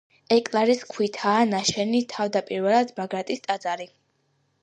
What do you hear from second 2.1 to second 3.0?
თავდაპირველად